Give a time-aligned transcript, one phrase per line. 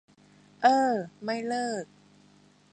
[0.61, 1.85] เอ้อ ไม่เลิก